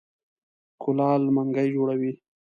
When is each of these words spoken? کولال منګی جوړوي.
کولال 0.81 1.23
منګی 1.35 1.67
جوړوي. 1.75 2.11